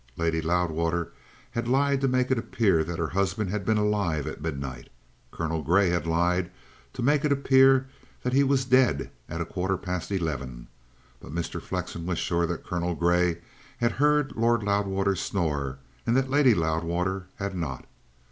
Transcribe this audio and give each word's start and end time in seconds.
Lady 0.17 0.41
Loudwater 0.41 1.11
had 1.51 1.67
lied 1.67 2.01
to 2.01 2.07
make 2.07 2.31
it 2.31 2.39
appear 2.39 2.83
that 2.83 2.97
her 2.97 3.09
husband 3.09 3.51
had 3.51 3.63
been 3.63 3.77
alive 3.77 4.25
at 4.25 4.41
midnight. 4.41 4.89
Colonel 5.29 5.61
Grey 5.61 5.89
had 5.91 6.07
lied 6.07 6.49
to 6.93 7.03
make 7.03 7.23
it 7.23 7.31
appear 7.31 7.87
that 8.23 8.33
he 8.33 8.43
was 8.43 8.65
dead 8.65 9.11
at 9.29 9.41
a 9.41 9.45
quarter 9.45 9.77
past 9.77 10.11
eleven. 10.11 10.67
But 11.19 11.35
Mr. 11.35 11.61
Flexen 11.61 12.07
was 12.07 12.17
sure 12.17 12.47
that 12.47 12.65
Colonel 12.65 12.95
Grey 12.95 13.41
had 13.77 13.91
heard 13.91 14.35
Lord 14.35 14.63
Loudwater 14.63 15.15
snore 15.15 15.77
and 16.07 16.17
that 16.17 16.31
Lady 16.31 16.55
Loudwater 16.55 17.27
had 17.35 17.53
not. 17.53 17.85